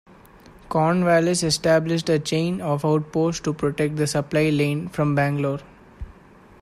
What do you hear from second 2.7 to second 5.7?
outposts to protect the supply line from Bangalore.